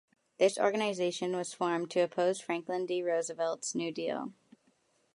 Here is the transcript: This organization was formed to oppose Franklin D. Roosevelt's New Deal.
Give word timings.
This 0.39 0.57
organization 0.57 1.37
was 1.37 1.53
formed 1.53 1.91
to 1.91 1.99
oppose 1.99 2.41
Franklin 2.41 2.87
D. 2.87 3.03
Roosevelt's 3.03 3.75
New 3.75 3.91
Deal. 3.91 4.33